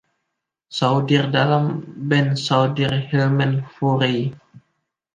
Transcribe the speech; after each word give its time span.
Souther 0.77 1.25
dalam 1.37 1.65
Band 2.09 2.33
Souther-Hillman-Furay. 2.45 4.17